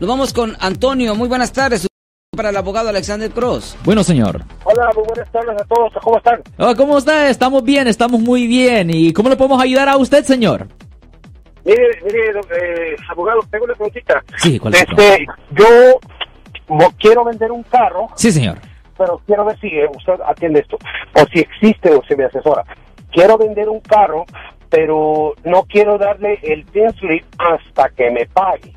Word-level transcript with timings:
Nos 0.00 0.08
vamos 0.08 0.32
con 0.32 0.56
Antonio. 0.60 1.14
Muy 1.14 1.28
buenas 1.28 1.52
tardes 1.52 1.86
para 2.34 2.48
el 2.50 2.56
abogado 2.56 2.88
Alexander 2.88 3.30
Cross. 3.30 3.76
Bueno, 3.84 4.02
señor. 4.02 4.42
Hola, 4.64 4.90
muy 4.94 5.04
buenas 5.06 5.30
tardes 5.30 5.60
a 5.60 5.64
todos. 5.66 5.92
¿Cómo 6.02 6.16
están? 6.16 6.40
Oh, 6.58 6.74
¿Cómo 6.74 6.98
está? 6.98 7.28
Estamos 7.28 7.62
bien, 7.62 7.86
estamos 7.86 8.20
muy 8.20 8.46
bien. 8.46 8.88
¿Y 8.90 9.12
cómo 9.12 9.28
le 9.28 9.36
podemos 9.36 9.60
ayudar 9.62 9.88
a 9.88 9.96
usted, 9.98 10.24
señor? 10.24 10.66
Mire, 11.64 12.00
mire, 12.02 12.30
eh, 12.30 12.96
abogado, 13.10 13.40
tengo 13.50 13.66
una 13.66 13.74
preguntita. 13.74 14.22
Sí, 14.38 14.58
¿cuál 14.58 14.74
es? 14.74 14.80
Este, 14.82 15.26
yo 15.50 16.86
quiero 16.98 17.24
vender 17.24 17.52
un 17.52 17.62
carro, 17.64 18.06
Sí, 18.14 18.32
señor. 18.32 18.56
pero 18.96 19.20
quiero 19.26 19.44
ver 19.44 19.60
si 19.60 19.66
eh, 19.66 19.86
usted 19.94 20.14
atiende 20.26 20.60
esto, 20.60 20.78
o 21.14 21.24
si 21.32 21.40
existe 21.40 21.90
o 21.94 22.02
si 22.08 22.16
me 22.16 22.24
asesora. 22.24 22.64
Quiero 23.12 23.36
vender 23.36 23.68
un 23.68 23.80
carro, 23.80 24.24
pero 24.70 25.34
no 25.44 25.64
quiero 25.64 25.98
darle 25.98 26.38
el 26.42 26.64
tin 26.66 26.88
slip 26.98 27.24
hasta 27.38 27.90
que 27.90 28.10
me 28.10 28.24
pague. 28.26 28.72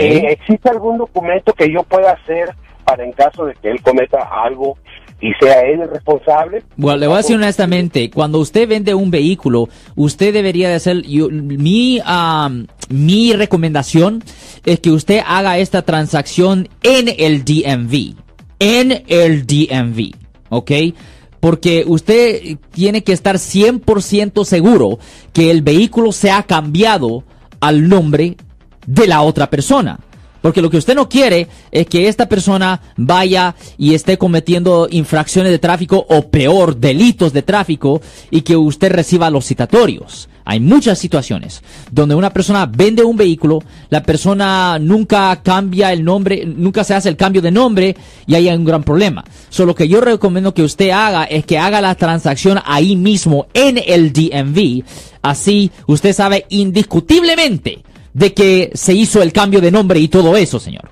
Eh, 0.00 0.26
¿Existe 0.30 0.68
algún 0.70 0.98
documento 0.98 1.52
que 1.52 1.70
yo 1.72 1.82
pueda 1.82 2.12
hacer 2.12 2.54
para 2.84 3.04
en 3.04 3.12
caso 3.12 3.44
de 3.44 3.54
que 3.54 3.70
él 3.70 3.82
cometa 3.82 4.18
algo 4.44 4.78
y 5.20 5.32
sea 5.40 5.60
él 5.62 5.80
el 5.80 5.90
responsable? 5.90 6.62
Bueno, 6.76 6.98
le 6.98 7.06
voy 7.06 7.14
a 7.14 7.18
decir 7.18 7.36
honestamente, 7.36 8.10
cuando 8.10 8.38
usted 8.38 8.68
vende 8.68 8.94
un 8.94 9.10
vehículo, 9.10 9.68
usted 9.96 10.32
debería 10.32 10.68
de 10.68 10.74
hacer, 10.74 11.02
yo- 11.02 11.28
mi, 11.30 12.00
mi 12.90 13.32
recomendación 13.32 14.22
es 14.64 14.80
que 14.80 14.90
usted 14.90 15.20
haga 15.26 15.58
esta 15.58 15.82
transacción 15.82 16.68
en 16.82 17.08
el 17.18 17.44
DMV, 17.44 18.14
en 18.58 19.04
el 19.08 19.46
DMV, 19.46 20.12
¿ok? 20.50 20.70
Porque 21.40 21.84
usted 21.86 22.56
tiene 22.72 23.02
que 23.04 23.12
estar 23.12 23.36
100% 23.38 24.44
seguro 24.44 24.98
que 25.32 25.50
el 25.50 25.62
vehículo 25.62 26.12
se 26.12 26.30
ha 26.30 26.42
cambiado 26.42 27.24
al 27.60 27.88
nombre 27.88 28.36
de 28.86 29.06
la 29.06 29.22
otra 29.22 29.50
persona. 29.50 29.98
Porque 30.46 30.62
lo 30.62 30.70
que 30.70 30.76
usted 30.76 30.94
no 30.94 31.08
quiere 31.08 31.48
es 31.72 31.88
que 31.88 32.06
esta 32.06 32.28
persona 32.28 32.80
vaya 32.96 33.56
y 33.78 33.94
esté 33.94 34.16
cometiendo 34.16 34.86
infracciones 34.88 35.50
de 35.50 35.58
tráfico 35.58 36.06
o 36.08 36.28
peor, 36.28 36.76
delitos 36.76 37.32
de 37.32 37.42
tráfico 37.42 38.00
y 38.30 38.42
que 38.42 38.56
usted 38.56 38.92
reciba 38.92 39.28
los 39.28 39.44
citatorios. 39.44 40.28
Hay 40.44 40.60
muchas 40.60 41.00
situaciones 41.00 41.60
donde 41.90 42.14
una 42.14 42.32
persona 42.32 42.66
vende 42.66 43.02
un 43.02 43.16
vehículo, 43.16 43.58
la 43.90 44.04
persona 44.04 44.78
nunca 44.78 45.42
cambia 45.42 45.92
el 45.92 46.04
nombre, 46.04 46.46
nunca 46.46 46.84
se 46.84 46.94
hace 46.94 47.08
el 47.08 47.16
cambio 47.16 47.42
de 47.42 47.50
nombre 47.50 47.96
y 48.28 48.36
hay 48.36 48.48
un 48.50 48.64
gran 48.64 48.84
problema. 48.84 49.24
Solo 49.48 49.74
que 49.74 49.88
yo 49.88 50.00
recomiendo 50.00 50.54
que 50.54 50.62
usted 50.62 50.90
haga 50.90 51.24
es 51.24 51.44
que 51.44 51.58
haga 51.58 51.80
la 51.80 51.96
transacción 51.96 52.60
ahí 52.64 52.94
mismo 52.94 53.48
en 53.52 53.80
el 53.84 54.12
DMV. 54.12 54.84
Así 55.22 55.72
usted 55.88 56.12
sabe 56.12 56.46
indiscutiblemente 56.50 57.82
de 58.16 58.32
que 58.32 58.70
se 58.72 58.94
hizo 58.94 59.20
el 59.20 59.30
cambio 59.30 59.60
de 59.60 59.70
nombre 59.70 60.00
y 60.00 60.08
todo 60.08 60.38
eso, 60.38 60.58
señor. 60.58 60.88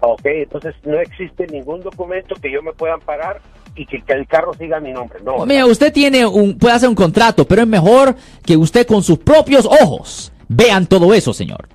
Ok, 0.00 0.20
entonces 0.26 0.74
no 0.84 1.00
existe 1.00 1.46
ningún 1.46 1.80
documento 1.80 2.34
que 2.34 2.52
yo 2.52 2.62
me 2.62 2.74
pueda 2.74 2.92
amparar 2.92 3.40
y 3.74 3.86
que, 3.86 4.02
que 4.02 4.12
el 4.12 4.26
carro 4.26 4.52
siga 4.52 4.80
mi 4.80 4.92
nombre. 4.92 5.18
No. 5.24 5.46
Mira, 5.46 5.64
usted 5.64 5.90
tiene 5.94 6.26
un, 6.26 6.58
puede 6.58 6.74
hacer 6.74 6.90
un 6.90 6.94
contrato, 6.94 7.46
pero 7.46 7.62
es 7.62 7.68
mejor 7.68 8.14
que 8.44 8.54
usted 8.54 8.86
con 8.86 9.02
sus 9.02 9.18
propios 9.18 9.64
ojos 9.64 10.30
vean 10.46 10.86
todo 10.86 11.14
eso, 11.14 11.32
señor. 11.32 11.68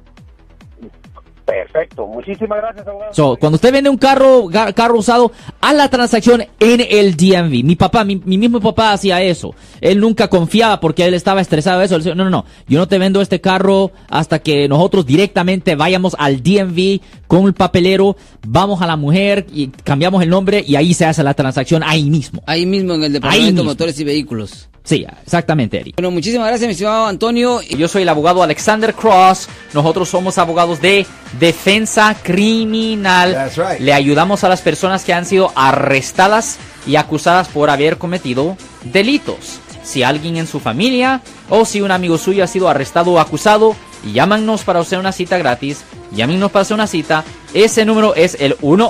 Perfecto. 1.49 2.05
Muchísimas 2.07 2.59
gracias, 2.59 2.87
abogado. 2.87 3.13
So, 3.13 3.37
cuando 3.37 3.55
usted 3.55 3.71
vende 3.71 3.89
un 3.89 3.97
carro, 3.97 4.47
carro 4.75 4.97
usado, 4.97 5.31
haz 5.61 5.75
la 5.75 5.89
transacción 5.89 6.43
en 6.59 6.81
el 6.89 7.15
DMV. 7.15 7.63
Mi 7.63 7.75
papá, 7.75 8.03
mi, 8.03 8.17
mi 8.17 8.37
mismo 8.37 8.59
papá 8.59 8.93
hacía 8.93 9.21
eso. 9.21 9.55
Él 9.81 9.99
nunca 9.99 10.27
confiaba 10.27 10.79
porque 10.79 11.05
él 11.05 11.13
estaba 11.13 11.41
estresado 11.41 11.79
de 11.79 11.85
eso. 11.85 11.95
Él 11.95 12.03
decía, 12.03 12.15
no, 12.15 12.23
no, 12.25 12.29
no, 12.29 12.45
yo 12.67 12.79
no 12.79 12.87
te 12.87 12.99
vendo 12.99 13.21
este 13.21 13.41
carro 13.41 13.91
hasta 14.09 14.39
que 14.39 14.67
nosotros 14.67 15.05
directamente 15.05 15.75
vayamos 15.75 16.15
al 16.19 16.43
DMV 16.43 16.99
con 17.27 17.45
el 17.45 17.53
papelero, 17.53 18.15
vamos 18.47 18.81
a 18.81 18.87
la 18.87 18.95
mujer 18.95 19.45
y 19.53 19.67
cambiamos 19.67 20.23
el 20.23 20.29
nombre 20.29 20.63
y 20.65 20.75
ahí 20.75 20.93
se 20.93 21.05
hace 21.05 21.23
la 21.23 21.33
transacción 21.33 21.83
ahí 21.83 22.09
mismo. 22.09 22.41
Ahí 22.45 22.65
mismo 22.65 22.93
en 22.93 23.03
el 23.03 23.13
Departamento 23.13 23.61
de. 23.61 23.67
Motores 23.67 23.99
y 23.99 24.03
Vehículos. 24.03 24.68
Sí, 24.83 25.05
exactamente, 25.23 25.79
Eric. 25.79 25.95
Bueno, 25.95 26.11
muchísimas 26.11 26.47
gracias, 26.47 26.67
mi 26.67 26.71
estimado 26.71 27.05
Antonio. 27.05 27.61
Yo 27.61 27.87
soy 27.87 28.03
el 28.03 28.09
abogado 28.09 28.41
Alexander 28.41 28.93
Cross. 28.93 29.47
Nosotros 29.73 30.09
somos 30.09 30.37
abogados 30.37 30.81
de 30.81 31.05
defensa 31.39 32.15
criminal. 32.21 33.33
That's 33.33 33.57
right. 33.57 33.79
Le 33.79 33.93
ayudamos 33.93 34.43
a 34.43 34.49
las 34.49 34.61
personas 34.61 35.03
que 35.03 35.13
han 35.13 35.25
sido 35.25 35.51
arrestadas 35.55 36.57
y 36.87 36.95
acusadas 36.95 37.49
por 37.49 37.69
haber 37.69 37.97
cometido 37.97 38.57
delitos. 38.85 39.59
Si 39.83 40.03
alguien 40.03 40.37
en 40.37 40.47
su 40.47 40.59
familia 40.59 41.21
o 41.49 41.65
si 41.65 41.81
un 41.81 41.91
amigo 41.91 42.17
suyo 42.17 42.43
ha 42.43 42.47
sido 42.47 42.69
arrestado 42.69 43.11
o 43.11 43.19
acusado, 43.19 43.75
llámanos 44.13 44.63
para 44.63 44.79
hacer 44.79 44.99
una 44.99 45.11
cita 45.11 45.37
gratis. 45.37 45.83
Llámenos 46.11 46.51
para 46.51 46.61
hacer 46.61 46.75
una 46.75 46.87
cita. 46.87 47.23
Ese 47.53 47.85
número 47.85 48.15
es 48.15 48.37
el 48.39 48.55
1 48.61 48.89